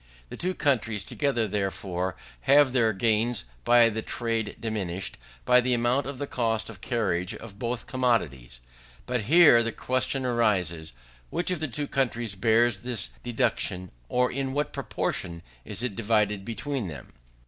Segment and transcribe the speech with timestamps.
[0.29, 2.15] The two countries together, therefore,
[2.49, 7.35] have their gains by the trade diminished, by the amount of the cost of carriage
[7.35, 8.61] of both commodities.
[9.05, 10.91] But here the question arises,
[11.29, 16.43] which of the two countries bears this deduction, or in what proportion it is divided
[16.43, 17.13] between them.